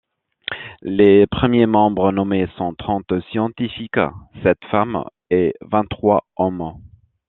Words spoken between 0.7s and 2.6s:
Les premiers membres nommés